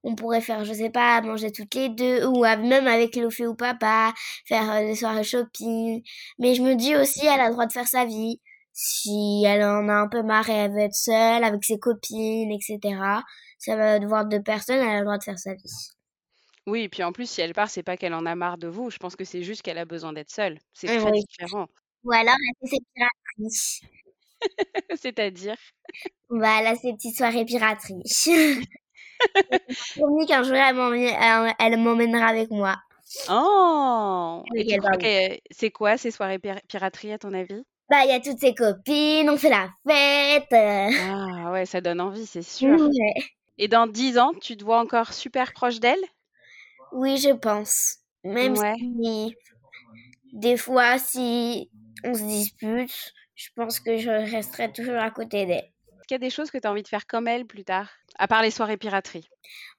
[0.03, 3.55] on pourrait faire, je sais pas, manger toutes les 2 ou même avec Lofé ou
[3.55, 4.13] papa,
[4.45, 6.03] faire, heu, des soirées shopping.
[6.37, 8.41] Mais je me dis aussi, elle a le droit de faire sa vie.
[8.73, 12.51] Si elle en a un peu marre et elle veut être seule avec ses copines
[12.51, 13.23] et cetera,
[13.57, 15.94] ça va devoir de personne, elle a le droit de faire sa vie.
[16.67, 18.67] Oui et puis en plus, si elle part, c'est pas qu'elle en a marre de
[18.67, 20.57] vous, je pense que c'est juste qu'elle a besoin d'être seule.
[20.73, 21.25] C'est très oui.
[21.27, 21.67] différent.
[22.05, 23.81] Ou alors elle fait ses pirateries.
[24.95, 25.57] C'est-à-dire?
[26.29, 28.03] Bah, a ses petites soirées pirateries.
[29.95, 32.75] Promis qu'un jour elle m'emmène elle elle m'emmènera avec moi.
[33.27, 34.45] Oh!
[34.51, 35.09] Oui, Et tu elle crois va où?
[35.09, 37.63] que c'est quoi ces soirées pir piraterie à ton avis?
[37.89, 40.89] Bah, il y a toutes ses copines, on fait la fête, heu.
[40.97, 42.77] Ah ouais, ça donne envie, c'est sûr.
[42.77, 43.25] Ouais.
[43.57, 46.03] Et dans 10 ans, tu te vois encore super proche d'elle?
[46.95, 47.97] Oui, je pense.
[48.23, 48.75] Même Ouais.
[48.79, 49.35] si
[50.31, 51.69] des fois, si
[52.05, 55.57] on se dispute, je pense que je resterai toujours à côté d'elle.
[55.57, 57.65] Est-ce qu'il y a des choses que tu as envie de faire comme elle plus
[57.65, 57.89] tard?
[58.17, 59.27] À part les soirées piraterie?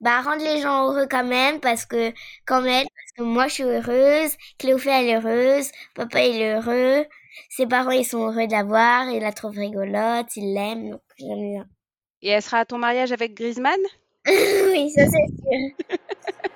[0.03, 2.13] Bah, rendre les gens heureux quand même parce que
[2.45, 6.55] comme elle, parce que moi je suis heureuse, Cléophée elle est heureuse, papa il est
[6.55, 7.07] heureux,
[7.49, 11.01] ses parents ils sont heureux de la voir, ils la trouvent rigolote, ils l'aiment, donc
[11.19, 11.67] j'aime bien.
[12.21, 13.81] Et elle sera à ton mariage avec Griezmann?
[14.27, 15.97] Oui, ça c'est sûr.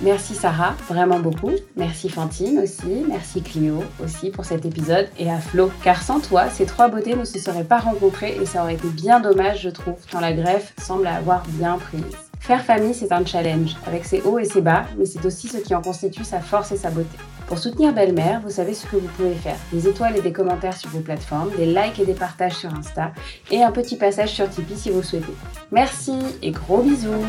[0.00, 1.50] Merci Sarah, vraiment beaucoup.
[1.76, 3.04] Merci Fantine aussi.
[3.08, 5.08] Merci Clio aussi pour cet épisode.
[5.18, 8.46] Et à Flo, car sans toi, ces trois beautés ne se seraient pas rencontrées et
[8.46, 12.16] ça aurait été bien dommage, je trouve, tant la greffe semble avoir bien prise.
[12.38, 15.58] Faire famille, c'est un challenge, avec ses hauts et ses bas, mais c'est aussi ce
[15.58, 17.18] qui en constitue sa force et sa beauté.
[17.48, 19.56] Pour soutenir Belle-Mère, vous savez ce que vous pouvez faire.
[19.72, 23.12] Des étoiles et des commentaires sur vos plateformes, des likes et des partages sur Insta,
[23.50, 25.32] et un petit passage sur Tipeee si vous le souhaitez.
[25.72, 27.24] Merci et gros bisous